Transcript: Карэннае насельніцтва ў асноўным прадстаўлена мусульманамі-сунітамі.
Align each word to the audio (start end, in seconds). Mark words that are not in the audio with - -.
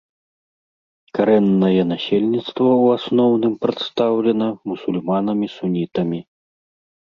Карэннае 1.17 1.81
насельніцтва 1.91 2.69
ў 2.83 3.01
асноўным 3.01 3.53
прадстаўлена 3.67 4.47
мусульманамі-сунітамі. 4.73 6.19